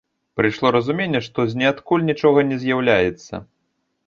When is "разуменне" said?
0.75-1.21